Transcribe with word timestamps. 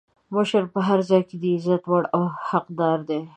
مشر 0.35 0.63
په 0.73 0.79
هر 0.87 0.99
ځای 1.09 1.21
کې 1.29 1.35
د 1.39 1.43
عزت 1.55 1.83
وړ 1.87 2.03
او 2.15 2.23
حقدار 2.49 2.99
وي. 3.07 3.21